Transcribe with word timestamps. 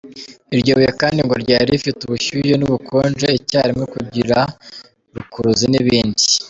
Iryo 0.55 0.71
buye 0.77 0.91
kandi 1.01 1.19
ngo 1.25 1.35
ryari 1.43 1.67
rifite 1.73 1.99
ubushyuhe 2.03 2.53
n’ubukonje 2.57 3.27
icyarimwe, 3.39 3.85
kugira 3.93 4.37
rukuruzi, 5.15 5.65
n’ibindi. 5.69 6.23